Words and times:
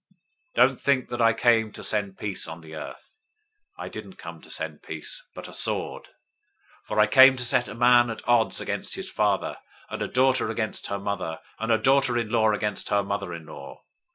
010:034 0.55 0.55
"Don't 0.67 0.79
think 0.79 1.09
that 1.09 1.21
I 1.21 1.31
came 1.31 1.71
to 1.73 1.83
send 1.83 2.17
peace 2.17 2.47
on 2.47 2.61
the 2.61 2.73
earth. 2.73 3.19
I 3.77 3.87
didn't 3.87 4.17
come 4.17 4.41
to 4.41 4.49
send 4.49 4.81
peace, 4.81 5.23
but 5.35 5.47
a 5.47 5.53
sword. 5.53 6.05
010:035 6.87 6.87
For 6.87 6.99
I 6.99 7.05
came 7.05 7.37
to 7.37 7.45
set 7.45 7.67
a 7.67 7.75
man 7.75 8.09
at 8.09 8.27
odds 8.27 8.59
against 8.59 8.95
his 8.95 9.11
father, 9.11 9.57
and 9.91 10.01
a 10.01 10.07
daughter 10.07 10.49
against 10.49 10.87
her 10.87 10.97
mother, 10.97 11.39
and 11.59 11.71
a 11.71 11.77
daughter 11.77 12.17
in 12.17 12.29
law 12.31 12.51
against 12.51 12.89
her 12.89 13.03
mother 13.03 13.31
in 13.31 13.45
law. 13.45 13.83